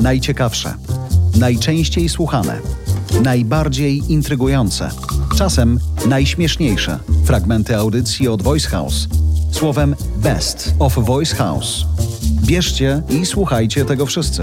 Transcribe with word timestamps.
Najciekawsze, 0.00 0.74
najczęściej 1.38 2.08
słuchane, 2.08 2.58
najbardziej 3.22 4.12
intrygujące, 4.12 4.90
czasem 5.36 5.78
najśmieszniejsze 6.08 6.98
fragmenty 7.24 7.76
audycji 7.76 8.28
od 8.28 8.42
Voice 8.42 8.68
House. 8.68 9.08
Słowem 9.50 9.96
Best 10.16 10.74
of 10.78 10.94
Voice 10.94 11.36
House. 11.36 11.84
Bierzcie 12.46 13.02
i 13.10 13.26
słuchajcie 13.26 13.84
tego 13.84 14.06
wszyscy. 14.06 14.42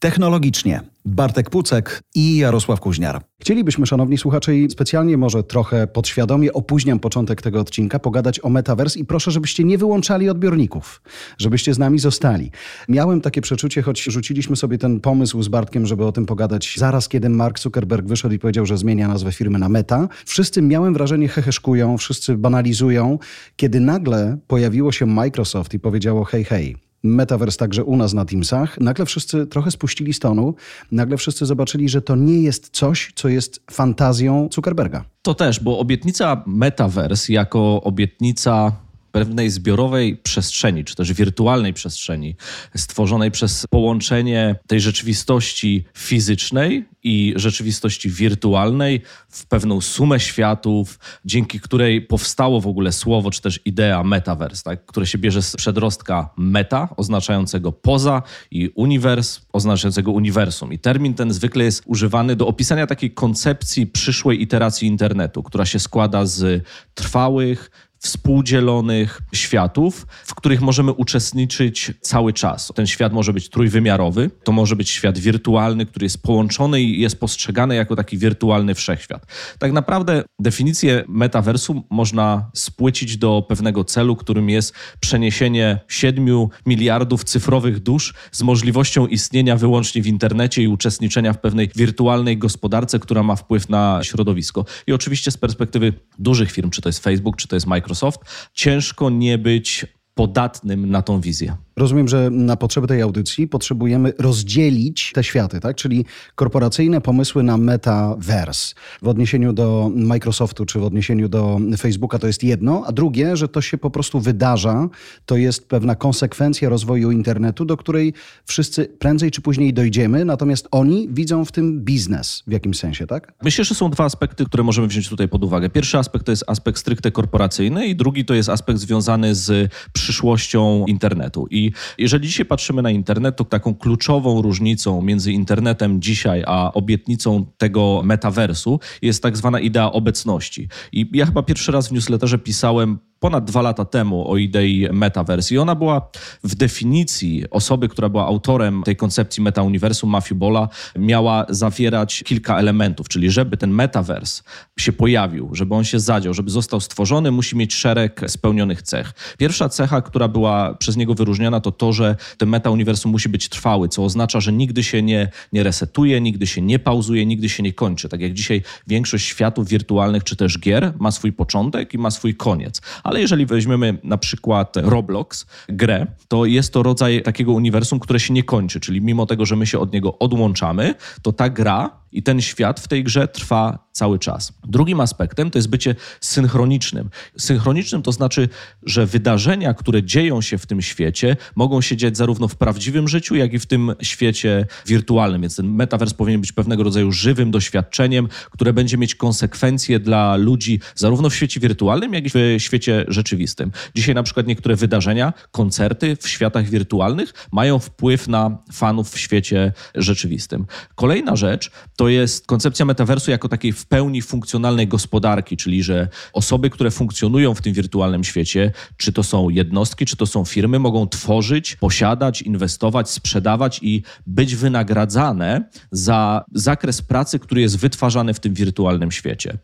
Technologicznie 0.00 0.80
Bartek 1.04 1.50
Pucek 1.50 2.02
i 2.14 2.36
Jarosław 2.36 2.80
Kuźniar. 2.80 3.22
Chcielibyśmy, 3.40 3.86
szanowni 3.86 4.18
słuchacze, 4.18 4.56
i 4.56 4.70
specjalnie 4.70 5.16
może 5.16 5.42
trochę 5.42 5.86
podświadomie 5.86 6.52
opóźniam 6.52 6.98
początek 6.98 7.42
tego 7.42 7.60
odcinka, 7.60 7.98
pogadać 7.98 8.44
o 8.44 8.48
Metaverse 8.48 8.98
i 8.98 9.04
proszę, 9.04 9.30
żebyście 9.30 9.64
nie 9.64 9.78
wyłączali 9.78 10.28
odbiorników, 10.28 11.02
żebyście 11.38 11.74
z 11.74 11.78
nami 11.78 11.98
zostali. 11.98 12.50
Miałem 12.88 13.20
takie 13.20 13.40
przeczucie, 13.40 13.82
choć 13.82 14.02
rzuciliśmy 14.02 14.56
sobie 14.56 14.78
ten 14.78 15.00
pomysł 15.00 15.42
z 15.42 15.48
Bartkiem, 15.48 15.86
żeby 15.86 16.04
o 16.04 16.12
tym 16.12 16.26
pogadać 16.26 16.74
zaraz, 16.76 17.08
kiedy 17.08 17.28
Mark 17.28 17.58
Zuckerberg 17.58 18.06
wyszedł 18.06 18.34
i 18.34 18.38
powiedział, 18.38 18.66
że 18.66 18.78
zmienia 18.78 19.08
nazwę 19.08 19.32
firmy 19.32 19.58
na 19.58 19.68
Meta. 19.68 20.08
Wszyscy, 20.26 20.62
miałem 20.62 20.94
wrażenie, 20.94 21.28
heheszkują, 21.28 21.98
wszyscy 21.98 22.36
banalizują, 22.36 23.18
kiedy 23.56 23.80
nagle 23.80 24.38
pojawiło 24.46 24.92
się 24.92 25.06
Microsoft 25.06 25.74
i 25.74 25.80
powiedziało 25.80 26.24
hej, 26.24 26.44
hej, 26.44 26.87
Metaverse 27.02 27.58
także 27.58 27.84
u 27.84 27.96
nas 27.96 28.14
na 28.14 28.24
Teamsach, 28.24 28.80
nagle 28.80 29.06
wszyscy 29.06 29.46
trochę 29.46 29.70
spuścili 29.70 30.14
stonu, 30.14 30.54
nagle 30.92 31.16
wszyscy 31.16 31.46
zobaczyli, 31.46 31.88
że 31.88 32.02
to 32.02 32.16
nie 32.16 32.42
jest 32.42 32.68
coś, 32.72 33.12
co 33.14 33.28
jest 33.28 33.62
fantazją 33.70 34.48
Zuckerberga. 34.52 35.04
To 35.22 35.34
też, 35.34 35.60
bo 35.60 35.78
obietnica 35.78 36.42
Metaverse 36.46 37.32
jako 37.32 37.82
obietnica 37.82 38.72
pewnej 39.12 39.50
zbiorowej 39.50 40.16
przestrzeni, 40.16 40.84
czy 40.84 40.94
też 40.94 41.12
wirtualnej 41.12 41.74
przestrzeni, 41.74 42.36
stworzonej 42.76 43.30
przez 43.30 43.66
połączenie 43.70 44.56
tej 44.66 44.80
rzeczywistości 44.80 45.84
fizycznej 45.96 46.88
i 47.02 47.32
rzeczywistości 47.36 48.10
wirtualnej 48.10 49.00
w 49.28 49.46
pewną 49.46 49.80
sumę 49.80 50.20
światów, 50.20 50.98
dzięki 51.24 51.60
której 51.60 52.02
powstało 52.02 52.60
w 52.60 52.66
ogóle 52.66 52.92
słowo, 52.92 53.30
czy 53.30 53.42
też 53.42 53.60
idea 53.64 54.04
metaverse, 54.04 54.62
tak? 54.62 54.86
które 54.86 55.06
się 55.06 55.18
bierze 55.18 55.42
z 55.42 55.56
przedrostka 55.56 56.30
meta, 56.36 56.88
oznaczającego 56.96 57.72
poza, 57.72 58.22
i 58.50 58.68
uniwers, 58.74 59.40
oznaczającego 59.52 60.12
uniwersum. 60.12 60.72
I 60.72 60.78
termin 60.78 61.14
ten 61.14 61.32
zwykle 61.32 61.64
jest 61.64 61.82
używany 61.86 62.36
do 62.36 62.46
opisania 62.46 62.86
takiej 62.86 63.10
koncepcji 63.10 63.86
przyszłej 63.86 64.42
iteracji 64.42 64.88
internetu, 64.88 65.42
która 65.42 65.66
się 65.66 65.78
składa 65.78 66.26
z 66.26 66.64
trwałych, 66.94 67.70
współdzielonych 67.98 69.22
światów, 69.32 70.06
w 70.24 70.34
których 70.34 70.60
możemy 70.60 70.92
uczestniczyć 70.92 71.92
cały 72.00 72.32
czas. 72.32 72.72
Ten 72.74 72.86
świat 72.86 73.12
może 73.12 73.32
być 73.32 73.48
trójwymiarowy, 73.48 74.30
to 74.44 74.52
może 74.52 74.76
być 74.76 74.90
świat 74.90 75.18
wirtualny, 75.18 75.86
który 75.86 76.06
jest 76.06 76.22
połączony 76.22 76.82
i 76.82 77.00
jest 77.00 77.20
postrzegany 77.20 77.74
jako 77.74 77.96
taki 77.96 78.18
wirtualny 78.18 78.74
wszechświat. 78.74 79.26
Tak 79.58 79.72
naprawdę 79.72 80.24
definicję 80.38 81.04
metaversu 81.08 81.84
można 81.90 82.50
spłycić 82.54 83.16
do 83.16 83.44
pewnego 83.48 83.84
celu, 83.84 84.16
którym 84.16 84.50
jest 84.50 84.74
przeniesienie 85.00 85.80
7 85.88 86.48
miliardów 86.66 87.24
cyfrowych 87.24 87.80
dusz 87.80 88.14
z 88.32 88.42
możliwością 88.42 89.06
istnienia 89.06 89.56
wyłącznie 89.56 90.02
w 90.02 90.06
internecie 90.06 90.62
i 90.62 90.68
uczestniczenia 90.68 91.32
w 91.32 91.40
pewnej 91.40 91.70
wirtualnej 91.76 92.38
gospodarce, 92.38 92.98
która 92.98 93.22
ma 93.22 93.36
wpływ 93.36 93.68
na 93.68 94.00
środowisko. 94.02 94.64
I 94.86 94.92
oczywiście 94.92 95.30
z 95.30 95.36
perspektywy 95.36 95.92
dużych 96.18 96.52
firm, 96.52 96.70
czy 96.70 96.82
to 96.82 96.88
jest 96.88 97.04
Facebook, 97.04 97.36
czy 97.36 97.48
to 97.48 97.56
jest 97.56 97.66
Microsoft, 97.66 97.87
Microsoft, 97.88 98.20
ciężko 98.54 99.10
nie 99.10 99.38
być 99.38 99.86
podatnym 100.18 100.90
na 100.90 101.02
tą 101.02 101.20
wizję. 101.20 101.56
Rozumiem, 101.76 102.08
że 102.08 102.30
na 102.30 102.56
potrzeby 102.56 102.86
tej 102.86 103.02
audycji 103.02 103.48
potrzebujemy 103.48 104.12
rozdzielić 104.18 105.12
te 105.14 105.24
światy, 105.24 105.60
tak? 105.60 105.76
Czyli 105.76 106.04
korporacyjne 106.34 107.00
pomysły 107.00 107.42
na 107.42 107.56
metaverse 107.56 108.74
w 109.02 109.08
odniesieniu 109.08 109.52
do 109.52 109.90
Microsoftu 109.94 110.66
czy 110.66 110.78
w 110.78 110.84
odniesieniu 110.84 111.28
do 111.28 111.60
Facebooka 111.78 112.18
to 112.18 112.26
jest 112.26 112.42
jedno, 112.44 112.84
a 112.86 112.92
drugie, 112.92 113.36
że 113.36 113.48
to 113.48 113.60
się 113.60 113.78
po 113.78 113.90
prostu 113.90 114.20
wydarza, 114.20 114.88
to 115.26 115.36
jest 115.36 115.68
pewna 115.68 115.94
konsekwencja 115.94 116.68
rozwoju 116.68 117.10
internetu, 117.10 117.64
do 117.64 117.76
której 117.76 118.14
wszyscy 118.46 118.84
prędzej 118.84 119.30
czy 119.30 119.40
później 119.40 119.74
dojdziemy, 119.74 120.24
natomiast 120.24 120.68
oni 120.70 121.08
widzą 121.10 121.44
w 121.44 121.52
tym 121.52 121.80
biznes 121.80 122.42
w 122.46 122.52
jakimś 122.52 122.78
sensie, 122.78 123.06
tak? 123.06 123.32
Myślę, 123.42 123.64
że 123.64 123.74
są 123.74 123.90
dwa 123.90 124.04
aspekty, 124.04 124.44
które 124.44 124.64
możemy 124.64 124.88
wziąć 124.88 125.08
tutaj 125.08 125.28
pod 125.28 125.44
uwagę. 125.44 125.70
Pierwszy 125.70 125.98
aspekt 125.98 126.26
to 126.26 126.32
jest 126.32 126.44
aspekt 126.46 126.78
stricte 126.78 127.10
korporacyjny 127.10 127.86
i 127.86 127.96
drugi 127.96 128.24
to 128.24 128.34
jest 128.34 128.48
aspekt 128.48 128.78
związany 128.78 129.34
z 129.34 129.72
przyszłością 130.08 130.84
internetu. 130.86 131.46
I 131.50 131.72
jeżeli 131.98 132.28
dzisiaj 132.28 132.46
patrzymy 132.46 132.82
na 132.82 132.90
internet, 132.90 133.36
to 133.36 133.44
taką 133.44 133.74
kluczową 133.74 134.42
różnicą 134.42 135.02
między 135.02 135.32
internetem 135.32 136.00
dzisiaj 136.02 136.44
a 136.46 136.72
obietnicą 136.72 137.46
tego 137.56 138.02
metaversu 138.04 138.80
jest 139.02 139.22
tak 139.22 139.36
zwana 139.36 139.60
idea 139.60 139.92
obecności. 139.92 140.68
I 140.92 141.10
ja 141.12 141.26
chyba 141.26 141.42
pierwszy 141.42 141.72
raz 141.72 141.88
w 141.88 141.92
newsletterze 141.92 142.38
pisałem 142.38 142.98
ponad 143.20 143.44
dwa 143.44 143.62
lata 143.62 143.84
temu 143.84 144.30
o 144.30 144.36
idei 144.36 144.88
metaverse 144.92 145.54
i 145.54 145.58
ona 145.58 145.74
była 145.74 146.10
w 146.44 146.54
definicji 146.54 147.44
osoby, 147.50 147.88
która 147.88 148.08
była 148.08 148.26
autorem 148.26 148.82
tej 148.82 148.96
koncepcji 148.96 149.42
metauniwersum, 149.42 150.10
Matthew 150.10 150.38
Bola, 150.38 150.68
miała 150.96 151.46
zawierać 151.48 152.22
kilka 152.26 152.58
elementów, 152.58 153.08
czyli 153.08 153.30
żeby 153.30 153.56
ten 153.56 153.70
metaverse 153.70 154.42
się 154.78 154.92
pojawił, 154.92 155.54
żeby 155.54 155.74
on 155.74 155.84
się 155.84 156.00
zadział, 156.00 156.34
żeby 156.34 156.50
został 156.50 156.80
stworzony, 156.80 157.30
musi 157.30 157.56
mieć 157.56 157.74
szereg 157.74 158.20
spełnionych 158.26 158.82
cech. 158.82 159.12
Pierwsza 159.38 159.68
cecha, 159.68 160.02
która 160.02 160.28
była 160.28 160.74
przez 160.74 160.96
niego 160.96 161.14
wyróżniona, 161.14 161.60
to 161.60 161.72
to, 161.72 161.92
że 161.92 162.16
ten 162.38 162.48
metauniwersum 162.48 163.12
musi 163.12 163.28
być 163.28 163.48
trwały, 163.48 163.88
co 163.88 164.04
oznacza, 164.04 164.40
że 164.40 164.52
nigdy 164.52 164.84
się 164.84 165.02
nie, 165.02 165.30
nie 165.52 165.62
resetuje, 165.62 166.20
nigdy 166.20 166.46
się 166.46 166.62
nie 166.62 166.78
pauzuje, 166.78 167.26
nigdy 167.26 167.48
się 167.48 167.62
nie 167.62 167.72
kończy. 167.72 168.08
Tak 168.08 168.20
jak 168.20 168.32
dzisiaj 168.32 168.62
większość 168.86 169.26
światów 169.26 169.68
wirtualnych 169.68 170.24
czy 170.24 170.36
też 170.36 170.58
gier 170.58 170.92
ma 170.98 171.10
swój 171.10 171.32
początek 171.32 171.94
i 171.94 171.98
ma 171.98 172.10
swój 172.10 172.34
koniec 172.34 172.80
ale 173.08 173.20
jeżeli 173.20 173.46
weźmiemy 173.46 173.98
na 174.04 174.18
przykład 174.18 174.76
Roblox, 174.76 175.46
grę, 175.68 176.06
to 176.28 176.44
jest 176.44 176.72
to 176.72 176.82
rodzaj 176.82 177.22
takiego 177.22 177.52
uniwersum, 177.52 177.98
które 177.98 178.20
się 178.20 178.34
nie 178.34 178.42
kończy, 178.42 178.80
czyli 178.80 179.00
mimo 179.00 179.26
tego, 179.26 179.46
że 179.46 179.56
my 179.56 179.66
się 179.66 179.78
od 179.78 179.92
niego 179.92 180.18
odłączamy, 180.18 180.94
to 181.22 181.32
ta 181.32 181.50
gra 181.50 181.90
i 182.12 182.22
ten 182.22 182.40
świat 182.40 182.80
w 182.80 182.88
tej 182.88 183.04
grze 183.04 183.28
trwa 183.28 183.88
cały 183.92 184.18
czas. 184.18 184.52
Drugim 184.64 185.00
aspektem 185.00 185.50
to 185.50 185.58
jest 185.58 185.68
bycie 185.68 185.94
synchronicznym. 186.20 187.10
Synchronicznym 187.38 188.02
to 188.02 188.12
znaczy, 188.12 188.48
że 188.82 189.06
wydarzenia, 189.06 189.74
które 189.74 190.02
dzieją 190.02 190.40
się 190.40 190.58
w 190.58 190.66
tym 190.66 190.82
świecie, 190.82 191.36
mogą 191.56 191.80
się 191.80 191.96
dziać 191.96 192.16
zarówno 192.16 192.48
w 192.48 192.56
prawdziwym 192.56 193.08
życiu, 193.08 193.34
jak 193.34 193.52
i 193.52 193.58
w 193.58 193.66
tym 193.66 193.94
świecie 194.02 194.66
wirtualnym. 194.86 195.40
Więc 195.40 195.56
ten 195.56 195.66
metavers 195.66 196.14
powinien 196.14 196.40
być 196.40 196.52
pewnego 196.52 196.82
rodzaju 196.82 197.12
żywym 197.12 197.50
doświadczeniem, 197.50 198.28
które 198.50 198.72
będzie 198.72 198.98
mieć 198.98 199.14
konsekwencje 199.14 200.00
dla 200.00 200.36
ludzi 200.36 200.80
zarówno 200.94 201.30
w 201.30 201.34
świecie 201.34 201.60
wirtualnym, 201.60 202.14
jak 202.14 202.26
i 202.26 202.30
w 202.30 202.62
świecie 202.62 203.04
rzeczywistym. 203.08 203.72
Dzisiaj 203.94 204.14
na 204.14 204.22
przykład 204.22 204.46
niektóre 204.46 204.76
wydarzenia, 204.76 205.32
koncerty 205.50 206.16
w 206.16 206.28
światach 206.28 206.68
wirtualnych 206.68 207.32
mają 207.52 207.78
wpływ 207.78 208.28
na 208.28 208.58
fanów 208.72 209.10
w 209.10 209.18
świecie 209.18 209.72
rzeczywistym. 209.94 210.66
Kolejna 210.94 211.36
rzecz 211.36 211.70
to 211.98 212.08
jest 212.08 212.46
koncepcja 212.46 212.84
metaversu 212.84 213.30
jako 213.30 213.48
takiej 213.48 213.72
w 213.72 213.86
pełni 213.86 214.22
funkcjonalnej 214.22 214.88
gospodarki, 214.88 215.56
czyli 215.56 215.82
że 215.82 216.08
osoby, 216.32 216.70
które 216.70 216.90
funkcjonują 216.90 217.54
w 217.54 217.62
tym 217.62 217.72
wirtualnym 217.72 218.24
świecie, 218.24 218.72
czy 218.96 219.12
to 219.12 219.22
są 219.22 219.48
jednostki, 219.48 220.06
czy 220.06 220.16
to 220.16 220.26
są 220.26 220.44
firmy, 220.44 220.78
mogą 220.78 221.08
tworzyć, 221.08 221.76
posiadać, 221.76 222.42
inwestować, 222.42 223.10
sprzedawać 223.10 223.80
i 223.82 224.02
być 224.26 224.56
wynagradzane 224.56 225.68
za 225.92 226.44
zakres 226.54 227.02
pracy, 227.02 227.38
który 227.38 227.60
jest 227.60 227.78
wytwarzany 227.78 228.34
w 228.34 228.40
tym 228.40 228.54
wirtualnym 228.54 229.10
świecie. 229.12 229.58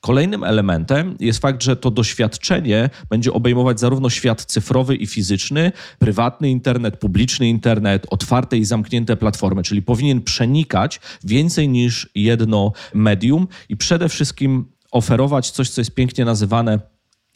Kolejnym 0.00 0.44
elementem 0.44 1.16
jest 1.20 1.38
fakt, 1.38 1.62
że 1.62 1.76
to 1.76 1.90
doświadczenie 1.90 2.90
będzie 3.10 3.32
obejmować 3.32 3.80
zarówno 3.80 4.10
świat 4.10 4.44
cyfrowy 4.44 4.96
i 4.96 5.06
fizyczny, 5.06 5.72
prywatny 5.98 6.50
internet, 6.50 6.96
publiczny 6.96 7.48
internet, 7.48 8.06
otwarte 8.10 8.58
i 8.58 8.64
zamknięte 8.64 9.16
platformy, 9.16 9.62
czyli 9.62 9.82
powinien 9.82 10.22
przenikać 10.22 11.00
więcej 11.24 11.68
niż 11.68 12.10
jedno 12.14 12.72
medium 12.94 13.48
i 13.68 13.76
przede 13.76 14.08
wszystkim 14.08 14.64
oferować 14.90 15.50
coś, 15.50 15.70
co 15.70 15.80
jest 15.80 15.94
pięknie 15.94 16.24
nazywane 16.24 16.78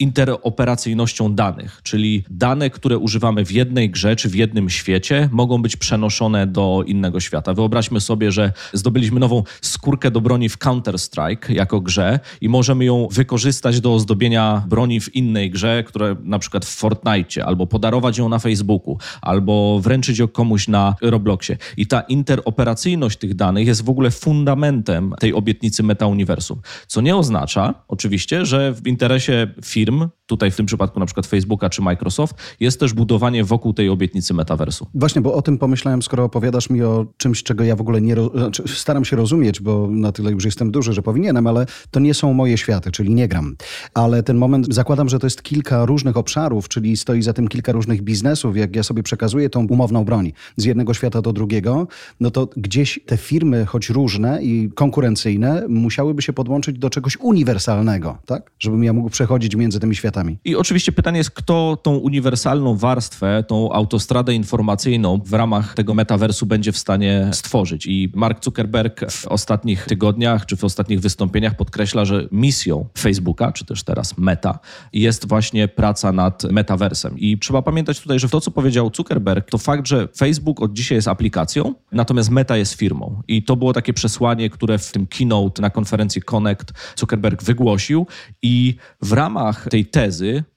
interoperacyjnością 0.03 1.35
danych, 1.35 1.81
czyli 1.83 2.23
dane, 2.29 2.69
które 2.69 2.97
używamy 2.97 3.45
w 3.45 3.51
jednej 3.51 3.89
grze 3.89 4.15
czy 4.15 4.29
w 4.29 4.35
jednym 4.35 4.69
świecie, 4.69 5.29
mogą 5.31 5.61
być 5.61 5.75
przenoszone 5.75 6.47
do 6.47 6.83
innego 6.87 7.19
świata. 7.19 7.53
Wyobraźmy 7.53 8.01
sobie, 8.01 8.31
że 8.31 8.51
zdobyliśmy 8.73 9.19
nową 9.19 9.43
skórkę 9.61 10.11
do 10.11 10.21
broni 10.21 10.49
w 10.49 10.57
Counter-Strike 10.57 11.53
jako 11.53 11.81
grze 11.81 12.19
i 12.41 12.49
możemy 12.49 12.85
ją 12.85 13.07
wykorzystać 13.11 13.81
do 13.81 13.93
ozdobienia 13.93 14.63
broni 14.67 14.99
w 14.99 15.15
innej 15.15 15.51
grze, 15.51 15.83
które 15.87 16.15
na 16.23 16.39
przykład 16.39 16.65
w 16.65 16.75
Fortnite, 16.75 17.45
albo 17.45 17.67
podarować 17.67 18.17
ją 18.17 18.29
na 18.29 18.39
Facebooku, 18.39 18.97
albo 19.21 19.79
wręczyć 19.79 20.19
ją 20.19 20.27
komuś 20.27 20.67
na 20.67 20.95
Robloxie. 21.01 21.57
I 21.77 21.87
ta 21.87 22.01
interoperacyjność 22.01 23.17
tych 23.17 23.33
danych 23.33 23.67
jest 23.67 23.85
w 23.85 23.89
ogóle 23.89 24.11
fundamentem 24.11 25.13
tej 25.19 25.33
obietnicy 25.33 25.83
metauniwersum. 25.83 26.61
Co 26.87 27.01
nie 27.01 27.15
oznacza 27.15 27.73
oczywiście, 27.87 28.45
że 28.45 28.73
w 28.73 28.87
interesie 28.87 29.47
firm, 29.65 29.92
Film 29.93 30.11
tutaj 30.33 30.51
w 30.51 30.55
tym 30.55 30.65
przypadku 30.65 30.99
na 30.99 31.05
przykład 31.05 31.27
Facebooka 31.27 31.69
czy 31.69 31.81
Microsoft, 31.81 32.35
jest 32.59 32.79
też 32.79 32.93
budowanie 32.93 33.43
wokół 33.43 33.73
tej 33.73 33.89
obietnicy 33.89 34.33
metaversu. 34.33 34.87
Właśnie, 34.93 35.21
bo 35.21 35.33
o 35.33 35.41
tym 35.41 35.57
pomyślałem, 35.57 36.01
skoro 36.01 36.23
opowiadasz 36.23 36.69
mi 36.69 36.83
o 36.83 37.05
czymś, 37.17 37.43
czego 37.43 37.63
ja 37.63 37.75
w 37.75 37.81
ogóle 37.81 38.01
nie 38.01 38.15
znaczy, 38.35 38.63
staram 38.67 39.05
się 39.05 39.15
rozumieć, 39.15 39.61
bo 39.61 39.87
na 39.91 40.11
tyle 40.11 40.31
już 40.31 40.45
jestem 40.45 40.71
duży, 40.71 40.93
że 40.93 41.01
powinienem, 41.01 41.47
ale 41.47 41.65
to 41.91 41.99
nie 41.99 42.13
są 42.13 42.33
moje 42.33 42.57
światy, 42.57 42.91
czyli 42.91 43.13
nie 43.13 43.27
gram. 43.27 43.55
Ale 43.93 44.23
ten 44.23 44.37
moment, 44.37 44.73
zakładam, 44.73 45.09
że 45.09 45.19
to 45.19 45.25
jest 45.25 45.43
kilka 45.43 45.85
różnych 45.85 46.17
obszarów, 46.17 46.69
czyli 46.69 46.97
stoi 46.97 47.21
za 47.21 47.33
tym 47.33 47.47
kilka 47.47 47.71
różnych 47.71 48.01
biznesów. 48.01 48.57
Jak 48.57 48.75
ja 48.75 48.83
sobie 48.83 49.03
przekazuję 49.03 49.49
tą 49.49 49.67
umowną 49.67 50.05
broń 50.05 50.31
z 50.57 50.65
jednego 50.65 50.93
świata 50.93 51.21
do 51.21 51.33
drugiego, 51.33 51.87
no 52.19 52.31
to 52.31 52.47
gdzieś 52.57 52.99
te 53.05 53.17
firmy, 53.17 53.65
choć 53.65 53.89
różne 53.89 54.43
i 54.43 54.71
konkurencyjne, 54.75 55.65
musiałyby 55.69 56.21
się 56.21 56.33
podłączyć 56.33 56.79
do 56.79 56.89
czegoś 56.89 57.17
uniwersalnego, 57.17 58.17
tak? 58.25 58.51
Żebym 58.59 58.83
ja 58.83 58.93
mógł 58.93 59.09
przechodzić 59.09 59.55
między 59.55 59.79
tymi 59.79 59.95
światami. 59.95 60.22
I 60.45 60.55
oczywiście 60.55 60.91
pytanie 60.91 61.17
jest, 61.17 61.31
kto 61.31 61.77
tą 61.83 61.95
uniwersalną 61.95 62.77
warstwę, 62.77 63.43
tą 63.47 63.71
autostradę 63.71 64.33
informacyjną 64.33 65.21
w 65.25 65.33
ramach 65.33 65.73
tego 65.73 65.93
metaversu 65.93 66.45
będzie 66.45 66.71
w 66.71 66.77
stanie 66.77 67.29
stworzyć. 67.31 67.85
I 67.85 68.11
Mark 68.15 68.43
Zuckerberg 68.43 69.11
w 69.11 69.27
ostatnich 69.27 69.85
tygodniach 69.85 70.45
czy 70.45 70.57
w 70.57 70.63
ostatnich 70.63 70.99
wystąpieniach 70.99 71.55
podkreśla, 71.55 72.05
że 72.05 72.27
misją 72.31 72.85
Facebooka, 72.97 73.51
czy 73.51 73.65
też 73.65 73.83
teraz 73.83 74.17
Meta, 74.17 74.59
jest 74.93 75.27
właśnie 75.27 75.67
praca 75.67 76.11
nad 76.11 76.43
metaversem. 76.43 77.19
I 77.19 77.39
trzeba 77.39 77.61
pamiętać 77.61 77.99
tutaj, 77.99 78.19
że 78.19 78.29
to, 78.29 78.41
co 78.41 78.51
powiedział 78.51 78.91
Zuckerberg, 78.95 79.49
to 79.49 79.57
fakt, 79.57 79.87
że 79.87 80.07
Facebook 80.17 80.61
od 80.61 80.73
dzisiaj 80.73 80.95
jest 80.95 81.07
aplikacją, 81.07 81.73
natomiast 81.91 82.29
Meta 82.29 82.57
jest 82.57 82.73
firmą. 82.73 83.21
I 83.27 83.43
to 83.43 83.55
było 83.55 83.73
takie 83.73 83.93
przesłanie, 83.93 84.49
które 84.49 84.77
w 84.77 84.91
tym 84.91 85.07
keynote 85.07 85.61
na 85.61 85.69
konferencji 85.69 86.21
Connect 86.21 86.73
Zuckerberg 86.95 87.43
wygłosił. 87.43 88.07
I 88.41 88.75
w 89.01 89.11
ramach 89.11 89.67
tej 89.69 89.85
tezy 89.85 90.02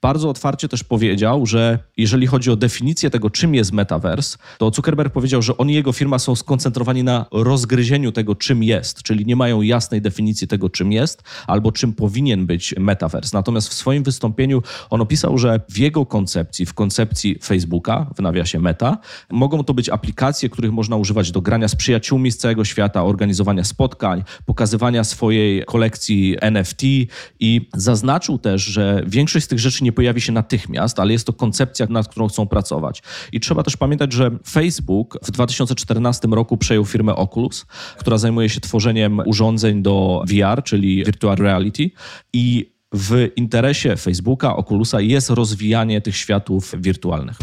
bardzo 0.01 0.29
otwarcie 0.29 0.67
też 0.67 0.83
powiedział, 0.83 1.45
że 1.45 1.79
jeżeli 1.97 2.27
chodzi 2.27 2.51
o 2.51 2.55
definicję 2.55 3.09
tego, 3.09 3.29
czym 3.29 3.55
jest 3.55 3.71
metaverse, 3.71 4.37
to 4.57 4.71
Zuckerberg 4.75 5.13
powiedział, 5.13 5.41
że 5.41 5.57
on 5.57 5.69
i 5.69 5.73
jego 5.73 5.91
firma 5.91 6.19
są 6.19 6.35
skoncentrowani 6.35 7.03
na 7.03 7.25
rozgryzieniu 7.31 8.11
tego, 8.11 8.35
czym 8.35 8.63
jest, 8.63 9.03
czyli 9.03 9.25
nie 9.25 9.35
mają 9.35 9.61
jasnej 9.61 10.01
definicji 10.01 10.47
tego, 10.47 10.69
czym 10.69 10.91
jest 10.91 11.23
albo 11.47 11.71
czym 11.71 11.93
powinien 11.93 12.45
być 12.45 12.75
metaverse. 12.79 13.37
Natomiast 13.37 13.69
w 13.69 13.73
swoim 13.73 14.03
wystąpieniu 14.03 14.61
on 14.89 15.01
opisał, 15.01 15.37
że 15.37 15.61
w 15.69 15.77
jego 15.77 16.05
koncepcji, 16.05 16.65
w 16.65 16.73
koncepcji 16.73 17.39
Facebooka, 17.43 18.11
w 18.15 18.21
nawiasie 18.21 18.59
Meta, 18.59 18.97
mogą 19.31 19.63
to 19.63 19.73
być 19.73 19.89
aplikacje, 19.89 20.49
których 20.49 20.71
można 20.71 20.95
używać 20.95 21.31
do 21.31 21.41
grania 21.41 21.67
z 21.67 21.75
przyjaciółmi 21.75 22.31
z 22.31 22.37
całego 22.37 22.65
świata, 22.65 23.03
organizowania 23.03 23.63
spotkań, 23.63 24.23
pokazywania 24.45 25.03
swojej 25.03 25.65
kolekcji 25.65 26.35
NFT 26.41 26.81
i 27.39 27.69
zaznaczył 27.73 28.37
też, 28.37 28.61
że 28.61 29.03
większość 29.07 29.36
z 29.41 29.47
tych 29.47 29.59
rzeczy 29.59 29.83
nie 29.83 29.91
pojawi 29.91 30.21
się 30.21 30.31
natychmiast, 30.31 30.99
ale 30.99 31.13
jest 31.13 31.27
to 31.27 31.33
koncepcja, 31.33 31.87
nad 31.89 32.07
którą 32.07 32.27
chcą 32.27 32.47
pracować. 32.47 33.03
I 33.31 33.39
trzeba 33.39 33.63
też 33.63 33.77
pamiętać, 33.77 34.13
że 34.13 34.31
Facebook 34.49 35.17
w 35.23 35.31
2014 35.31 36.27
roku 36.27 36.57
przejął 36.57 36.85
firmę 36.85 37.15
Oculus, 37.15 37.65
która 37.97 38.17
zajmuje 38.17 38.49
się 38.49 38.61
tworzeniem 38.61 39.21
urządzeń 39.25 39.81
do 39.81 40.23
VR, 40.27 40.63
czyli 40.63 41.05
Virtual 41.05 41.35
Reality 41.35 41.91
i 42.33 42.71
w 42.93 43.27
interesie 43.35 43.95
Facebooka, 43.95 44.55
Oculusa 44.55 45.01
jest 45.01 45.29
rozwijanie 45.29 46.01
tych 46.01 46.17
światów 46.17 46.73
wirtualnych. 46.77 47.37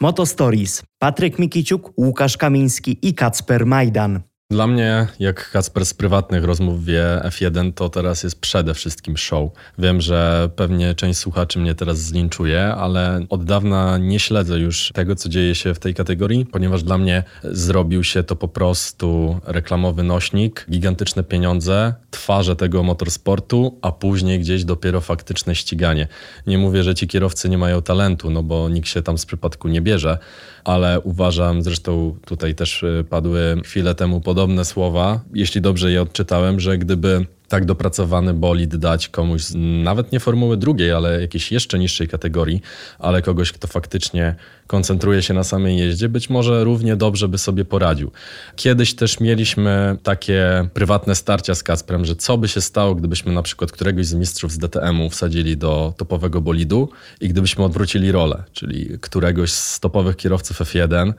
Moto 0.00 0.26
Stories. 0.26 0.82
Patryk 0.98 1.38
Mikiciuk, 1.38 1.92
Łukasz 1.98 2.36
Kamiński 2.36 2.98
i 3.02 3.14
Kacper 3.14 3.66
Majdan. 3.66 4.20
Dla 4.54 4.66
mnie, 4.66 5.06
jak 5.18 5.50
Kacper 5.50 5.86
z 5.86 5.94
prywatnych 5.94 6.44
rozmów 6.44 6.84
wie 6.84 7.20
F1, 7.24 7.72
to 7.72 7.88
teraz 7.88 8.22
jest 8.22 8.40
przede 8.40 8.74
wszystkim 8.74 9.16
show. 9.16 9.50
Wiem, 9.78 10.00
że 10.00 10.50
pewnie 10.56 10.94
część 10.94 11.18
słuchaczy 11.18 11.58
mnie 11.58 11.74
teraz 11.74 11.98
zlinczuje, 11.98 12.66
ale 12.66 13.26
od 13.28 13.44
dawna 13.44 13.98
nie 13.98 14.20
śledzę 14.20 14.58
już 14.58 14.90
tego, 14.94 15.16
co 15.16 15.28
dzieje 15.28 15.54
się 15.54 15.74
w 15.74 15.78
tej 15.78 15.94
kategorii, 15.94 16.46
ponieważ 16.46 16.82
dla 16.82 16.98
mnie 16.98 17.22
zrobił 17.44 18.04
się 18.04 18.22
to 18.22 18.36
po 18.36 18.48
prostu 18.48 19.40
reklamowy 19.44 20.02
nośnik, 20.02 20.66
gigantyczne 20.70 21.24
pieniądze, 21.24 21.94
twarze 22.14 22.56
tego 22.56 22.82
motorsportu, 22.82 23.78
a 23.82 23.92
później 23.92 24.40
gdzieś 24.40 24.64
dopiero 24.64 25.00
faktyczne 25.00 25.54
ściganie. 25.54 26.08
Nie 26.46 26.58
mówię, 26.58 26.82
że 26.82 26.94
ci 26.94 27.08
kierowcy 27.08 27.48
nie 27.48 27.58
mają 27.58 27.82
talentu, 27.82 28.30
no 28.30 28.42
bo 28.42 28.68
nikt 28.68 28.88
się 28.88 29.02
tam 29.02 29.18
z 29.18 29.26
przypadku 29.26 29.68
nie 29.68 29.80
bierze, 29.80 30.18
ale 30.64 31.00
uważam, 31.00 31.62
zresztą 31.62 32.16
tutaj 32.26 32.54
też 32.54 32.82
y, 32.82 33.04
padły 33.10 33.60
chwilę 33.64 33.94
temu 33.94 34.20
podobne 34.20 34.64
słowa, 34.64 35.20
jeśli 35.34 35.60
dobrze 35.60 35.92
je 35.92 36.02
odczytałem, 36.02 36.60
że 36.60 36.78
gdyby 36.78 37.26
tak 37.54 37.64
dopracowany 37.64 38.34
bolid 38.34 38.76
dać 38.76 39.08
komuś 39.08 39.42
nawet 39.82 40.12
nie 40.12 40.20
formuły 40.20 40.56
drugiej, 40.56 40.92
ale 40.92 41.20
jakiejś 41.20 41.52
jeszcze 41.52 41.78
niższej 41.78 42.08
kategorii, 42.08 42.62
ale 42.98 43.22
kogoś, 43.22 43.52
kto 43.52 43.68
faktycznie 43.68 44.34
koncentruje 44.66 45.22
się 45.22 45.34
na 45.34 45.44
samej 45.44 45.78
jeździe, 45.78 46.08
być 46.08 46.30
może 46.30 46.64
równie 46.64 46.96
dobrze 46.96 47.28
by 47.28 47.38
sobie 47.38 47.64
poradził. 47.64 48.10
Kiedyś 48.56 48.94
też 48.94 49.20
mieliśmy 49.20 49.96
takie 50.02 50.68
prywatne 50.74 51.14
starcia 51.14 51.54
z 51.54 51.62
Kacprem, 51.62 52.04
że 52.04 52.16
co 52.16 52.38
by 52.38 52.48
się 52.48 52.60
stało, 52.60 52.94
gdybyśmy 52.94 53.32
na 53.32 53.42
przykład 53.42 53.72
któregoś 53.72 54.06
z 54.06 54.14
mistrzów 54.14 54.52
z 54.52 54.58
DTM-u 54.58 55.10
wsadzili 55.10 55.56
do 55.56 55.94
topowego 55.96 56.40
bolidu 56.40 56.88
i 57.20 57.28
gdybyśmy 57.28 57.64
odwrócili 57.64 58.12
rolę, 58.12 58.44
czyli 58.52 58.98
któregoś 59.00 59.52
z 59.52 59.80
topowych 59.80 60.16
kierowców 60.16 60.60
F1 60.60 61.12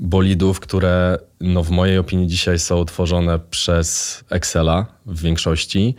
bolidów, 0.00 0.60
które 0.60 1.18
no 1.40 1.62
w 1.62 1.70
mojej 1.70 1.98
opinii 1.98 2.28
dzisiaj 2.28 2.58
są 2.58 2.84
tworzone 2.84 3.38
przez 3.50 4.20
Excela 4.30 4.86
w 5.06 5.22
większości. 5.22 5.94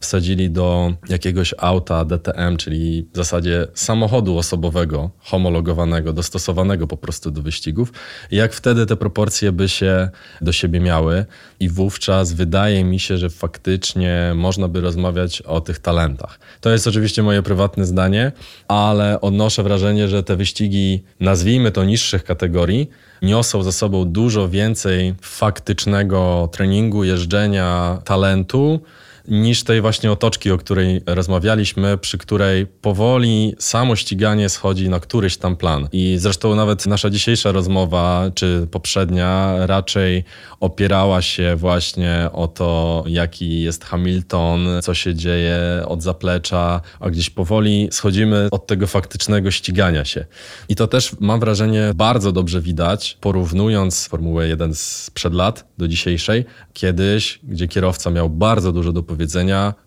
Wsadzili 0.00 0.50
do 0.50 0.94
jakiegoś 1.08 1.54
auta 1.58 2.04
DTM, 2.04 2.56
czyli 2.56 3.08
w 3.12 3.16
zasadzie 3.16 3.66
samochodu 3.74 4.38
osobowego, 4.38 5.10
homologowanego, 5.18 6.12
dostosowanego 6.12 6.86
po 6.86 6.96
prostu 6.96 7.30
do 7.30 7.42
wyścigów. 7.42 7.92
Jak 8.30 8.52
wtedy 8.52 8.86
te 8.86 8.96
proporcje 8.96 9.52
by 9.52 9.68
się 9.68 10.08
do 10.40 10.52
siebie 10.52 10.80
miały, 10.80 11.24
i 11.60 11.68
wówczas 11.68 12.32
wydaje 12.32 12.84
mi 12.84 13.00
się, 13.00 13.18
że 13.18 13.30
faktycznie 13.30 14.32
można 14.34 14.68
by 14.68 14.80
rozmawiać 14.80 15.42
o 15.42 15.60
tych 15.60 15.78
talentach. 15.78 16.38
To 16.60 16.70
jest 16.70 16.86
oczywiście 16.86 17.22
moje 17.22 17.42
prywatne 17.42 17.84
zdanie, 17.84 18.32
ale 18.68 19.20
odnoszę 19.20 19.62
wrażenie, 19.62 20.08
że 20.08 20.22
te 20.22 20.36
wyścigi, 20.36 21.04
nazwijmy 21.20 21.72
to 21.72 21.84
niższych 21.84 22.24
kategorii, 22.24 22.90
niosą 23.22 23.62
za 23.62 23.72
sobą 23.72 24.04
dużo 24.04 24.48
więcej 24.48 25.14
faktycznego 25.20 26.48
treningu, 26.52 27.04
jeżdżenia, 27.04 27.98
talentu 28.04 28.80
niż 29.28 29.64
tej 29.64 29.80
właśnie 29.80 30.12
otoczki, 30.12 30.50
o 30.50 30.58
której 30.58 31.00
rozmawialiśmy, 31.06 31.98
przy 31.98 32.18
której 32.18 32.66
powoli 32.66 33.54
samo 33.58 33.96
ściganie 33.96 34.48
schodzi 34.48 34.88
na 34.88 35.00
któryś 35.00 35.36
tam 35.36 35.56
plan. 35.56 35.88
I 35.92 36.16
zresztą 36.18 36.54
nawet 36.54 36.86
nasza 36.86 37.10
dzisiejsza 37.10 37.52
rozmowa, 37.52 38.30
czy 38.34 38.66
poprzednia, 38.70 39.54
raczej 39.66 40.24
opierała 40.60 41.22
się 41.22 41.56
właśnie 41.56 42.28
o 42.32 42.48
to, 42.48 43.04
jaki 43.06 43.62
jest 43.62 43.84
Hamilton, 43.84 44.66
co 44.82 44.94
się 44.94 45.14
dzieje 45.14 45.58
od 45.86 46.02
zaplecza, 46.02 46.80
a 47.00 47.10
gdzieś 47.10 47.30
powoli 47.30 47.88
schodzimy 47.90 48.48
od 48.50 48.66
tego 48.66 48.86
faktycznego 48.86 49.50
ścigania 49.50 50.04
się. 50.04 50.26
I 50.68 50.76
to 50.76 50.86
też 50.86 51.12
mam 51.20 51.40
wrażenie 51.40 51.92
bardzo 51.94 52.32
dobrze 52.32 52.60
widać, 52.60 53.18
porównując 53.20 54.06
Formułę 54.06 54.48
1 54.48 54.74
sprzed 54.74 55.34
lat 55.34 55.64
do 55.78 55.88
dzisiejszej. 55.88 56.44
Kiedyś, 56.72 57.40
gdzie 57.42 57.68
kierowca 57.68 58.10
miał 58.10 58.30
bardzo 58.30 58.72
dużo 58.72 58.92
do 58.92 59.02
powiedzenia, 59.02 59.17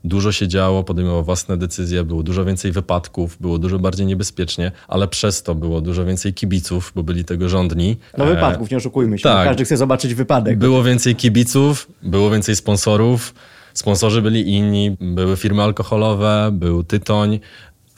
dużo 0.04 0.32
się 0.32 0.48
działo, 0.48 0.84
podejmował 0.84 1.24
własne 1.24 1.58
decyzje, 1.58 2.04
było 2.04 2.24
dużo 2.24 2.46
więcej 2.46 2.72
wypadków, 2.72 3.38
było 3.40 3.58
dużo 3.58 3.80
bardziej 3.80 4.06
niebezpiecznie, 4.06 4.72
ale 4.88 5.08
przez 5.08 5.44
to 5.44 5.56
było 5.56 5.82
dużo 5.82 6.06
więcej 6.06 6.34
kibiców, 6.34 6.92
bo 6.96 7.04
byli 7.04 7.26
tego 7.26 7.50
rządni. 7.50 7.98
No 8.18 8.26
wypadków, 8.26 8.72
nie 8.72 8.78
oszukujmy 8.78 9.18
się. 9.18 9.24
Tak. 9.24 9.48
Każdy 9.48 9.66
chce 9.66 9.78
zobaczyć 9.78 10.16
wypadek. 10.16 10.58
Było 10.60 10.84
więcej 10.84 11.16
kibiców, 11.16 11.88
było 12.04 12.32
więcej 12.32 12.56
sponsorów, 12.56 13.34
sponsorzy 13.74 14.22
byli 14.22 14.56
inni, 14.56 14.98
były 15.00 15.38
firmy 15.38 15.64
alkoholowe, 15.64 16.50
był 16.54 16.84
tytoń, 16.84 17.40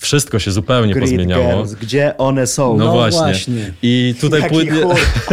wszystko 0.04 0.40
się 0.40 0.52
zupełnie 0.52 0.94
Grid 0.94 1.04
pozmieniało. 1.10 1.44
Girls, 1.54 1.74
gdzie 1.74 2.18
one 2.18 2.48
są? 2.48 2.78
No, 2.78 2.86
No 2.86 2.92
właśnie. 2.92 3.20
właśnie. 3.20 3.74
I 3.82 4.16
tutaj 4.22 4.42
Jaki 4.42 4.56
płynnie, 4.56 4.82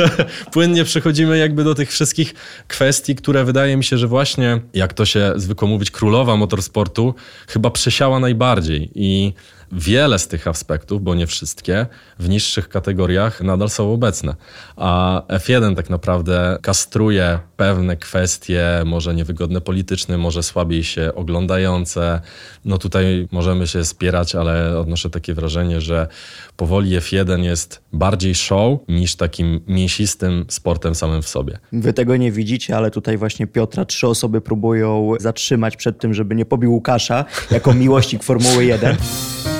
płynnie 0.52 0.84
przechodzimy 0.84 1.38
jakby 1.38 1.64
do 1.64 1.74
tych 1.74 1.90
wszystkich 1.90 2.34
kwestii, 2.68 3.14
które 3.14 3.44
wydaje 3.44 3.76
mi 3.76 3.84
się, 3.84 3.98
że 3.98 4.06
właśnie, 4.06 4.60
jak 4.74 4.92
to 4.92 5.04
się 5.04 5.32
zwykło 5.36 5.68
mówić, 5.68 5.90
królowa 5.90 6.36
motorsportu 6.36 7.14
chyba 7.48 7.70
przesiała 7.70 8.20
najbardziej 8.20 8.90
i 8.94 9.32
wiele 9.72 10.18
z 10.18 10.28
tych 10.28 10.48
aspektów, 10.48 11.02
bo 11.02 11.14
nie 11.14 11.26
wszystkie, 11.26 11.86
w 12.18 12.28
niższych 12.28 12.68
kategoriach 12.68 13.40
nadal 13.40 13.70
są 13.70 13.92
obecne. 13.92 14.34
A 14.76 15.22
F1 15.28 15.76
tak 15.76 15.90
naprawdę 15.90 16.58
kastruje 16.62 17.38
pewne 17.56 17.96
kwestie, 17.96 18.64
może 18.86 19.14
niewygodne 19.14 19.60
polityczne, 19.60 20.18
może 20.18 20.42
słabiej 20.42 20.84
się 20.84 21.14
oglądające. 21.14 22.20
No 22.64 22.78
tutaj 22.78 23.28
możemy 23.32 23.66
się 23.66 23.84
spierać, 23.84 24.34
ale 24.34 24.78
odnoszę 24.78 25.10
takie 25.10 25.34
wrażenie, 25.34 25.80
że 25.80 26.08
powoli 26.56 26.98
F1 26.98 27.42
jest 27.42 27.82
bardziej 27.92 28.34
show 28.34 28.78
niż 28.88 29.16
takim 29.16 29.60
mięsistym 29.66 30.44
sportem 30.48 30.94
samym 30.94 31.22
w 31.22 31.28
sobie. 31.28 31.58
Wy 31.72 31.92
tego 31.92 32.16
nie 32.16 32.32
widzicie, 32.32 32.76
ale 32.76 32.90
tutaj 32.90 33.16
właśnie 33.16 33.46
Piotra 33.46 33.84
trzy 33.84 34.06
osoby 34.06 34.40
próbują 34.40 35.12
zatrzymać 35.20 35.76
przed 35.76 35.98
tym, 35.98 36.14
żeby 36.14 36.34
nie 36.34 36.44
pobił 36.44 36.72
Łukasza 36.72 37.24
jako 37.50 37.74
miłośnik 37.74 38.22
Formuły 38.22 38.64
1. 38.64 38.96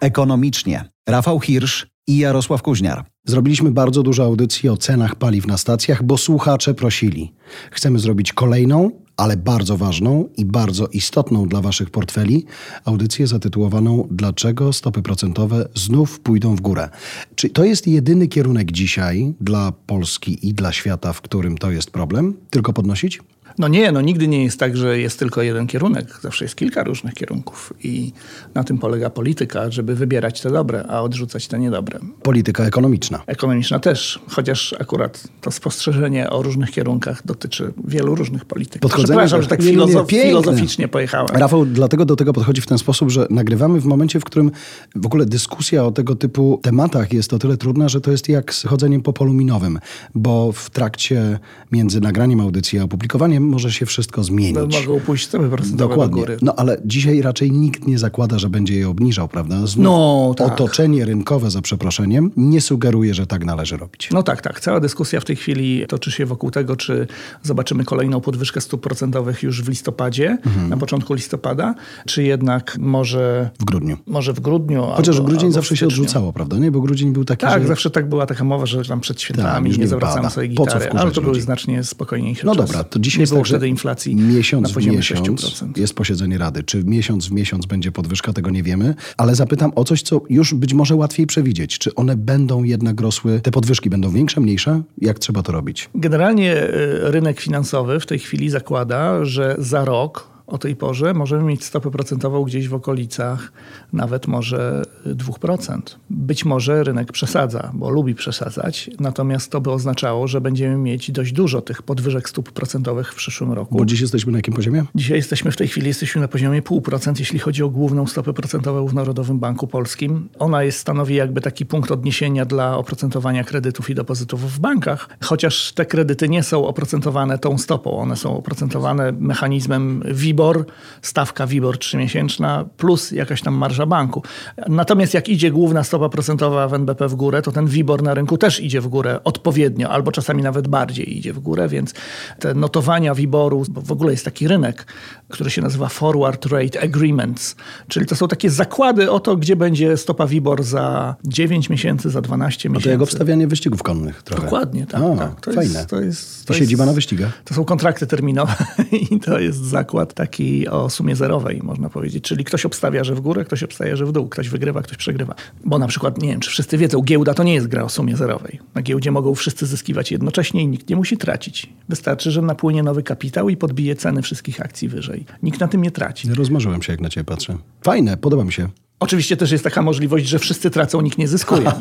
Ekonomicznie. 0.00 0.84
Rafał 1.08 1.40
Hirsch 1.40 1.86
i 2.06 2.18
Jarosław 2.18 2.62
Kuźniar. 2.62 3.04
Zrobiliśmy 3.24 3.70
bardzo 3.70 4.02
dużo 4.02 4.24
audycji 4.24 4.68
o 4.68 4.76
cenach 4.76 5.14
paliw 5.14 5.46
na 5.46 5.58
stacjach, 5.58 6.02
bo 6.02 6.18
słuchacze 6.18 6.74
prosili. 6.74 7.32
Chcemy 7.70 7.98
zrobić 7.98 8.32
kolejną, 8.32 8.90
ale 9.16 9.36
bardzo 9.36 9.76
ważną 9.76 10.28
i 10.36 10.44
bardzo 10.44 10.86
istotną 10.86 11.48
dla 11.48 11.60
Waszych 11.60 11.90
portfeli 11.90 12.44
audycję 12.84 13.26
zatytułowaną 13.26 14.08
Dlaczego 14.10 14.72
stopy 14.72 15.02
procentowe 15.02 15.68
znów 15.74 16.20
pójdą 16.20 16.56
w 16.56 16.60
górę? 16.60 16.88
Czy 17.34 17.50
to 17.50 17.64
jest 17.64 17.86
jedyny 17.86 18.28
kierunek 18.28 18.72
dzisiaj 18.72 19.34
dla 19.40 19.72
Polski 19.72 20.48
i 20.48 20.54
dla 20.54 20.72
świata, 20.72 21.12
w 21.12 21.20
którym 21.20 21.58
to 21.58 21.70
jest 21.70 21.90
problem? 21.90 22.34
Tylko 22.50 22.72
podnosić? 22.72 23.20
No 23.58 23.68
nie, 23.68 23.92
no 23.92 24.00
nigdy 24.00 24.28
nie 24.28 24.44
jest 24.44 24.60
tak, 24.60 24.76
że 24.76 24.98
jest 24.98 25.18
tylko 25.18 25.42
jeden 25.42 25.66
kierunek. 25.66 26.18
Zawsze 26.22 26.44
jest 26.44 26.56
kilka 26.56 26.84
różnych 26.84 27.14
kierunków 27.14 27.72
i 27.84 28.12
na 28.54 28.64
tym 28.64 28.78
polega 28.78 29.10
polityka, 29.10 29.70
żeby 29.70 29.94
wybierać 29.94 30.40
te 30.40 30.50
dobre, 30.50 30.84
a 30.88 31.02
odrzucać 31.02 31.48
te 31.48 31.58
niedobre. 31.58 31.98
Polityka 32.22 32.64
ekonomiczna. 32.64 33.22
Ekonomiczna 33.26 33.78
też, 33.78 34.20
chociaż 34.28 34.74
akurat 34.80 35.22
to 35.40 35.50
spostrzeżenie 35.50 36.30
o 36.30 36.42
różnych 36.42 36.70
kierunkach 36.70 37.26
dotyczy 37.26 37.72
wielu 37.84 38.14
różnych 38.14 38.44
polityk. 38.44 38.82
Podchodzenie 38.82 39.06
Przepraszam, 39.06 39.42
że 39.42 39.48
tak 39.48 39.60
filozof- 39.60 40.06
piękne. 40.06 40.28
filozoficznie 40.28 40.88
pojechałem. 40.88 41.28
Rafał 41.36 41.66
dlatego 41.66 42.04
do 42.04 42.16
tego 42.16 42.32
podchodzi 42.32 42.60
w 42.60 42.66
ten 42.66 42.78
sposób, 42.78 43.10
że 43.10 43.26
nagrywamy 43.30 43.80
w 43.80 43.84
momencie, 43.84 44.20
w 44.20 44.24
którym 44.24 44.50
w 44.96 45.06
ogóle 45.06 45.26
dyskusja 45.26 45.84
o 45.84 45.90
tego 45.92 46.14
typu 46.16 46.60
tematach 46.62 47.12
jest 47.12 47.32
o 47.32 47.38
tyle 47.38 47.56
trudna, 47.56 47.88
że 47.88 48.00
to 48.00 48.10
jest 48.10 48.28
jak 48.28 48.54
z 48.54 48.62
chodzeniem 48.66 49.02
po 49.02 49.12
polu 49.12 49.32
minowym, 49.32 49.78
bo 50.14 50.52
w 50.52 50.70
trakcie 50.70 51.38
między 51.72 52.00
nagraniem 52.00 52.40
audycji 52.40 52.78
a 52.78 52.84
opublikowaniem 52.84 53.47
może 53.48 53.72
się 53.72 53.86
wszystko 53.86 54.24
zmienić. 54.24 54.86
Mogą 54.86 55.00
pójść 55.00 55.26
stopy 55.26 55.48
procentowe 55.48 55.76
do 55.78 55.88
Dokładnie. 55.88 56.20
góry. 56.20 56.36
No 56.42 56.54
ale 56.56 56.78
dzisiaj 56.84 57.22
raczej 57.22 57.52
nikt 57.52 57.86
nie 57.86 57.98
zakłada, 57.98 58.38
że 58.38 58.50
będzie 58.50 58.74
je 58.74 58.88
obniżał, 58.88 59.28
prawda? 59.28 59.66
Znów 59.66 59.84
No, 59.84 60.34
tak. 60.36 60.46
Otoczenie 60.52 61.04
rynkowe, 61.04 61.50
za 61.50 61.62
przeproszeniem, 61.62 62.30
nie 62.36 62.60
sugeruje, 62.60 63.14
że 63.14 63.26
tak 63.26 63.44
należy 63.44 63.76
robić. 63.76 64.08
No 64.12 64.22
tak, 64.22 64.42
tak. 64.42 64.60
Cała 64.60 64.80
dyskusja 64.80 65.20
w 65.20 65.24
tej 65.24 65.36
chwili 65.36 65.86
toczy 65.88 66.10
się 66.10 66.26
wokół 66.26 66.50
tego, 66.50 66.76
czy 66.76 67.06
zobaczymy 67.42 67.84
kolejną 67.84 68.20
podwyżkę 68.20 68.60
stóp 68.60 68.80
procentowych 68.80 69.42
już 69.42 69.62
w 69.62 69.68
listopadzie, 69.68 70.38
Mhm. 70.46 70.68
na 70.68 70.76
początku 70.76 71.14
listopada, 71.14 71.74
czy 72.06 72.22
jednak 72.22 72.76
może, 72.80 73.50
W 73.60 73.64
grudniu. 73.64 73.96
może 74.06 74.32
w 74.32 74.40
grudniu. 74.40 74.82
Chociaż 74.94 75.16
albo, 75.16 75.28
grudzień 75.28 75.46
albo 75.46 75.54
zawsze 75.54 75.76
się 75.76 75.86
odrzucało, 75.86 76.32
prawda? 76.32 76.58
Nie, 76.58 76.70
bo 76.70 76.80
grudzień 76.80 77.12
był 77.12 77.24
taki, 77.24 77.46
Tak, 77.46 77.62
że... 77.62 77.68
zawsze 77.68 77.90
tak 77.90 78.08
była 78.08 78.26
taka 78.26 78.44
mowa, 78.44 78.66
że 78.66 78.84
tam 78.84 79.00
przed 79.00 79.20
świętami 79.20 79.68
już 79.68 79.78
nie 79.78 79.84
nie 79.84 79.88
zawracamy 79.88 80.30
sobie 80.30 80.48
Po 80.48 80.66
co 80.66 80.78
gitary, 80.78 80.98
ale 80.98 81.10
to 81.10 81.20
były 81.20 81.40
znacznie 81.40 81.84
spokojniejsze 81.84 82.46
No 82.46 82.54
czasy. 82.54 82.66
dobra, 82.66 82.84
to 82.84 82.98
dzisiaj 82.98 83.20
jest 83.20 83.32
było 83.38 83.44
tak, 83.44 83.50
że 83.50 83.56
wtedy 83.56 83.68
inflacji 83.68 84.16
miesiąc 84.16 84.62
na 84.62 84.68
w 84.68 84.72
poziomie 84.72 84.96
miesiąc 84.96 85.40
6%. 85.40 85.78
jest 85.78 85.94
posiedzenie 85.94 86.38
Rady. 86.38 86.62
Czy 86.62 86.84
miesiąc 86.84 87.28
w 87.28 87.32
miesiąc 87.32 87.66
będzie 87.66 87.92
podwyżka, 87.92 88.32
tego 88.32 88.50
nie 88.50 88.62
wiemy, 88.62 88.94
ale 89.16 89.34
zapytam 89.34 89.72
o 89.74 89.84
coś, 89.84 90.02
co 90.02 90.20
już 90.30 90.54
być 90.54 90.74
może 90.74 90.94
łatwiej 90.94 91.26
przewidzieć. 91.26 91.78
Czy 91.78 91.94
one 91.94 92.16
będą 92.16 92.62
jednak 92.62 93.00
rosły, 93.00 93.40
te 93.40 93.50
podwyżki 93.50 93.90
będą 93.90 94.10
większe, 94.10 94.40
mniejsze? 94.40 94.82
Jak 94.98 95.18
trzeba 95.18 95.42
to 95.42 95.52
robić? 95.52 95.90
Generalnie 95.94 96.56
y, 96.56 96.70
rynek 97.02 97.40
finansowy 97.40 98.00
w 98.00 98.06
tej 98.06 98.18
chwili 98.18 98.50
zakłada, 98.50 99.24
że 99.24 99.56
za 99.58 99.84
rok 99.84 100.37
o 100.48 100.58
tej 100.58 100.76
porze 100.76 101.14
możemy 101.14 101.42
mieć 101.42 101.64
stopę 101.64 101.90
procentową 101.90 102.44
gdzieś 102.44 102.68
w 102.68 102.74
okolicach 102.74 103.52
nawet 103.92 104.26
może 104.26 104.82
2%. 105.06 105.78
Być 106.10 106.44
może 106.44 106.84
rynek 106.84 107.12
przesadza, 107.12 107.70
bo 107.74 107.90
lubi 107.90 108.14
przesadzać, 108.14 108.90
natomiast 109.00 109.50
to 109.50 109.60
by 109.60 109.70
oznaczało, 109.70 110.28
że 110.28 110.40
będziemy 110.40 110.76
mieć 110.76 111.10
dość 111.10 111.32
dużo 111.32 111.60
tych 111.60 111.82
podwyżek 111.82 112.28
stóp 112.28 112.52
procentowych 112.52 113.12
w 113.12 113.16
przyszłym 113.16 113.52
roku. 113.52 113.78
Bo 113.78 113.84
dziś 113.84 114.00
jesteśmy 114.00 114.32
na 114.32 114.38
jakim 114.38 114.54
poziomie? 114.54 114.84
Dzisiaj 114.94 115.16
jesteśmy 115.16 115.52
w 115.52 115.56
tej 115.56 115.68
chwili 115.68 115.88
jesteśmy 115.88 116.20
na 116.20 116.28
poziomie 116.28 116.62
0,5%, 116.62 117.14
jeśli 117.18 117.38
chodzi 117.38 117.62
o 117.62 117.68
główną 117.68 118.06
stopę 118.06 118.32
procentową 118.32 118.86
w 118.86 118.94
Narodowym 118.94 119.38
Banku 119.38 119.66
Polskim. 119.66 120.28
Ona 120.38 120.62
jest 120.62 120.78
stanowi 120.78 121.14
jakby 121.14 121.40
taki 121.40 121.66
punkt 121.66 121.90
odniesienia 121.90 122.44
dla 122.44 122.76
oprocentowania 122.76 123.44
kredytów 123.44 123.90
i 123.90 123.94
depozytów 123.94 124.52
w 124.52 124.60
bankach, 124.60 125.08
chociaż 125.24 125.72
te 125.72 125.86
kredyty 125.86 126.28
nie 126.28 126.42
są 126.42 126.66
oprocentowane 126.66 127.38
tą 127.38 127.58
stopą, 127.58 127.98
one 127.98 128.16
są 128.16 128.36
oprocentowane 128.36 129.12
mechanizmem 129.12 130.02
WIBOR, 130.38 130.64
stawka 131.02 131.46
WIBOR 131.46 131.78
trzymiesięczna 131.78 132.64
plus 132.76 133.10
jakaś 133.10 133.42
tam 133.42 133.54
marża 133.54 133.86
banku. 133.86 134.22
Natomiast 134.68 135.14
jak 135.14 135.28
idzie 135.28 135.50
główna 135.50 135.84
stopa 135.84 136.08
procentowa 136.08 136.68
w 136.68 136.74
NBP 136.74 137.08
w 137.08 137.14
górę, 137.14 137.42
to 137.42 137.52
ten 137.52 137.66
WIBOR 137.66 138.02
na 138.02 138.14
rynku 138.14 138.38
też 138.38 138.60
idzie 138.60 138.80
w 138.80 138.88
górę 138.88 139.20
odpowiednio, 139.24 139.90
albo 139.90 140.12
czasami 140.12 140.42
nawet 140.42 140.68
bardziej 140.68 141.18
idzie 141.18 141.32
w 141.32 141.38
górę, 141.38 141.68
więc 141.68 141.94
te 142.38 142.54
notowania 142.54 143.14
WIBORu, 143.14 143.64
bo 143.68 143.80
w 143.80 143.92
ogóle 143.92 144.10
jest 144.10 144.24
taki 144.24 144.48
rynek, 144.48 144.86
który 145.28 145.50
się 145.50 145.62
nazywa 145.62 145.88
Forward 145.88 146.46
Rate 146.46 146.80
Agreements, 146.80 147.56
czyli 147.88 148.06
to 148.06 148.16
są 148.16 148.28
takie 148.28 148.50
zakłady 148.50 149.10
o 149.10 149.20
to, 149.20 149.36
gdzie 149.36 149.56
będzie 149.56 149.96
stopa 149.96 150.26
WIBOR 150.26 150.62
za 150.62 151.16
9 151.24 151.70
miesięcy, 151.70 152.10
za 152.10 152.20
12 152.20 152.68
No 152.68 152.72
miesięcy. 152.72 152.84
to 152.84 152.90
jak 152.90 153.02
obstawianie 153.02 153.46
wyścigów 153.46 153.82
konnych 153.82 154.22
trochę. 154.22 154.42
Dokładnie, 154.42 154.86
tak. 154.86 155.02
A, 155.02 155.16
tak. 155.16 155.40
To 155.40 155.52
fajne. 155.52 155.74
Jest, 155.78 155.90
to 155.90 156.00
jest, 156.00 156.42
I 156.42 156.46
to 156.46 156.54
siedziba 156.54 156.84
jest, 156.84 156.90
na 156.90 156.94
wyścigach. 156.94 157.42
To 157.44 157.54
są 157.54 157.64
kontrakty 157.64 158.06
terminowe 158.06 158.54
i 159.10 159.20
to 159.20 159.38
jest 159.38 159.64
zakład 159.64 160.14
taki 160.14 160.27
o 160.70 160.90
sumie 160.90 161.16
zerowej, 161.16 161.60
można 161.62 161.90
powiedzieć. 161.90 162.24
Czyli 162.24 162.44
ktoś 162.44 162.66
obstawia, 162.66 163.04
że 163.04 163.14
w 163.14 163.20
górę, 163.20 163.44
ktoś 163.44 163.62
obstawia, 163.62 163.96
że 163.96 164.06
w 164.06 164.12
dół. 164.12 164.28
Ktoś 164.28 164.48
wygrywa, 164.48 164.82
ktoś 164.82 164.96
przegrywa. 164.96 165.34
Bo 165.64 165.78
na 165.78 165.86
przykład, 165.86 166.22
nie 166.22 166.28
wiem, 166.28 166.40
czy 166.40 166.50
wszyscy 166.50 166.78
wiedzą, 166.78 167.02
giełda 167.02 167.34
to 167.34 167.42
nie 167.42 167.54
jest 167.54 167.66
gra 167.66 167.84
o 167.84 167.88
sumie 167.88 168.16
zerowej. 168.16 168.60
Na 168.74 168.82
giełdzie 168.82 169.10
mogą 169.10 169.34
wszyscy 169.34 169.66
zyskiwać 169.66 170.12
jednocześnie 170.12 170.62
i 170.62 170.68
nikt 170.68 170.88
nie 170.88 170.96
musi 170.96 171.16
tracić. 171.16 171.66
Wystarczy, 171.88 172.30
że 172.30 172.42
napłynie 172.42 172.82
nowy 172.82 173.02
kapitał 173.02 173.48
i 173.48 173.56
podbije 173.56 173.96
ceny 173.96 174.22
wszystkich 174.22 174.60
akcji 174.60 174.88
wyżej. 174.88 175.24
Nikt 175.42 175.60
na 175.60 175.68
tym 175.68 175.82
nie 175.82 175.90
traci. 175.90 176.34
Rozmarzyłem 176.34 176.82
się, 176.82 176.92
jak 176.92 177.00
na 177.00 177.08
ciebie 177.08 177.24
patrzę. 177.24 177.58
Fajne, 177.82 178.16
podoba 178.16 178.44
mi 178.44 178.52
się. 178.52 178.68
Oczywiście 179.00 179.36
też 179.36 179.50
jest 179.50 179.64
taka 179.64 179.82
możliwość, 179.82 180.26
że 180.28 180.38
wszyscy 180.38 180.70
tracą, 180.70 181.00
nikt 181.00 181.18
nie 181.18 181.28
zyskuje. 181.28 181.72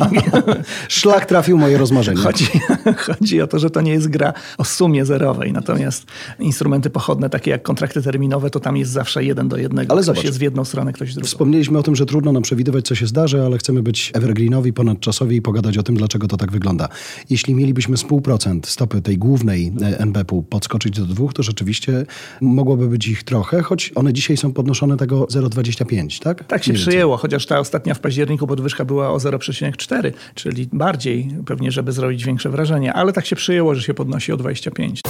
Szlak 0.90 1.26
trafił 1.26 1.58
moje 1.58 1.78
rozmarzenie. 1.78 2.22
Chodzi, 2.22 2.48
chodzi 3.08 3.42
o 3.42 3.48
to, 3.48 3.60
że 3.60 3.70
to 3.70 3.82
nie 3.82 3.92
jest 3.92 4.08
gra 4.08 4.34
o 4.58 4.64
sumie 4.64 5.06
zerowej. 5.06 5.54
Natomiast 5.54 6.06
instrumenty 6.40 6.90
pochodne, 6.90 7.30
takie 7.30 7.52
jak 7.52 7.64
kontrakty 7.64 8.02
terminowe, 8.02 8.50
to 8.50 8.60
tam 8.60 8.78
jest 8.78 8.92
zawsze 8.92 9.24
jeden 9.24 9.48
do 9.48 9.58
jednego. 9.58 9.92
Ale 9.92 10.02
ktoś 10.02 10.06
zobacz. 10.06 10.24
jest 10.24 10.38
w 10.38 10.42
jedną 10.42 10.66
stronę, 10.66 10.94
ktoś 10.94 11.12
w 11.12 11.14
drugą. 11.14 11.28
Wspomnieliśmy 11.28 11.80
o 11.80 11.84
tym, 11.84 11.96
że 11.96 12.06
trudno 12.06 12.32
nam 12.32 12.44
przewidywać, 12.44 12.86
co 12.86 12.96
się 12.96 13.08
zdarzy, 13.08 13.42
ale 13.42 13.58
chcemy 13.58 13.84
być 13.84 14.12
evergreenowi, 14.14 14.74
ponadczasowi 14.74 15.36
i 15.36 15.42
pogadać 15.42 15.78
o 15.78 15.84
tym, 15.84 15.96
dlaczego 15.96 16.28
to 16.28 16.38
tak 16.38 16.52
wygląda. 16.52 16.90
Jeśli 17.30 17.56
mielibyśmy 17.56 17.98
z 17.98 18.04
pół 18.04 18.22
procent 18.22 18.68
stopy 18.68 19.02
tej 19.02 19.18
głównej 19.18 19.74
e, 19.82 20.00
NBP-u 20.00 20.44
podskoczyć 20.44 21.00
do 21.00 21.06
dwóch, 21.06 21.34
to 21.34 21.44
rzeczywiście 21.44 22.06
mogłoby 22.42 22.88
być 22.88 23.08
ich 23.08 23.24
trochę, 23.24 23.62
choć 23.62 23.92
one 23.96 24.14
dzisiaj 24.14 24.38
są 24.38 24.54
podnoszone 24.54 24.98
tego 24.98 25.26
0,25, 25.26 26.24
tak? 26.24 26.44
Tak 26.44 26.64
się 26.64 26.74
Mniej 26.74 27.07
chociaż 27.16 27.46
ta 27.46 27.60
ostatnia 27.60 27.94
w 27.94 28.00
październiku 28.00 28.48
podwyżka 28.48 28.86
była 28.86 29.10
o 29.10 29.18
0,4, 29.18 30.12
czyli 30.36 30.70
bardziej 30.74 31.30
pewnie, 31.46 31.72
żeby 31.72 31.92
zrobić 31.92 32.26
większe 32.26 32.50
wrażenie, 32.50 32.94
ale 32.94 33.14
tak 33.14 33.26
się 33.26 33.36
przyjęło, 33.36 33.76
że 33.76 33.82
się 33.82 33.94
podnosi 33.94 34.32
o 34.32 34.38
25. 34.38 35.02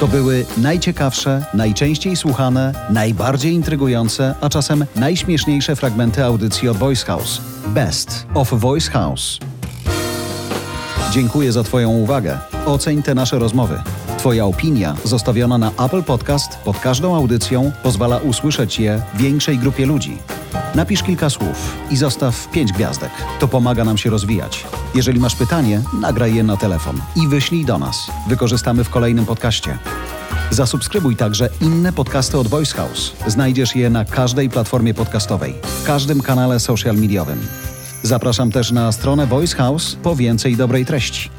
To 0.00 0.08
były 0.08 0.46
najciekawsze, 0.56 1.44
najczęściej 1.54 2.16
słuchane, 2.16 2.74
najbardziej 2.90 3.52
intrygujące, 3.52 4.34
a 4.40 4.48
czasem 4.48 4.86
najśmieszniejsze 4.96 5.76
fragmenty 5.76 6.24
audycji 6.24 6.68
od 6.68 6.76
Voice 6.76 7.06
House. 7.06 7.40
Best 7.66 8.26
of 8.34 8.50
Voice 8.52 8.90
House. 8.90 9.38
Dziękuję 11.12 11.52
za 11.52 11.62
Twoją 11.62 11.90
uwagę. 11.90 12.38
Oceń 12.66 13.02
te 13.02 13.14
nasze 13.14 13.38
rozmowy. 13.38 13.82
Twoja 14.20 14.46
opinia 14.46 14.96
zostawiona 15.04 15.58
na 15.58 15.70
Apple 15.70 16.02
Podcast 16.02 16.58
pod 16.64 16.78
każdą 16.78 17.16
audycją 17.16 17.72
pozwala 17.82 18.18
usłyszeć 18.18 18.80
je 18.80 19.02
większej 19.14 19.58
grupie 19.58 19.86
ludzi. 19.86 20.18
Napisz 20.74 21.02
kilka 21.02 21.30
słów 21.30 21.76
i 21.90 21.96
zostaw 21.96 22.48
pięć 22.50 22.72
gwiazdek. 22.72 23.10
To 23.38 23.48
pomaga 23.48 23.84
nam 23.84 23.98
się 23.98 24.10
rozwijać. 24.10 24.66
Jeżeli 24.94 25.20
masz 25.20 25.36
pytanie, 25.36 25.82
nagraj 26.00 26.34
je 26.34 26.42
na 26.42 26.56
telefon 26.56 27.00
i 27.16 27.28
wyślij 27.28 27.64
do 27.64 27.78
nas. 27.78 28.10
Wykorzystamy 28.28 28.84
w 28.84 28.90
kolejnym 28.90 29.26
podcaście. 29.26 29.78
Zasubskrybuj 30.50 31.16
także 31.16 31.48
inne 31.60 31.92
podcasty 31.92 32.38
od 32.38 32.48
Voice 32.48 32.74
House. 32.74 33.12
Znajdziesz 33.26 33.76
je 33.76 33.90
na 33.90 34.04
każdej 34.04 34.50
platformie 34.50 34.94
podcastowej, 34.94 35.54
w 35.62 35.84
każdym 35.84 36.20
kanale 36.20 36.60
social 36.60 36.96
mediowym. 36.96 37.46
Zapraszam 38.02 38.52
też 38.52 38.72
na 38.72 38.92
stronę 38.92 39.26
Voice 39.26 39.56
House 39.56 39.96
po 40.02 40.16
więcej 40.16 40.56
dobrej 40.56 40.86
treści. 40.86 41.30